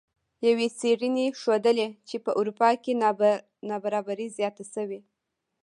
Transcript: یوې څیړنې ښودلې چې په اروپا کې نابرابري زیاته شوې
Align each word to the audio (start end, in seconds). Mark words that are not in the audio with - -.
یوې 0.47 0.67
څیړنې 0.79 1.25
ښودلې 1.39 1.87
چې 2.07 2.15
په 2.25 2.31
اروپا 2.39 2.69
کې 2.83 2.97
نابرابري 3.69 4.27
زیاته 4.37 4.63
شوې 4.73 4.99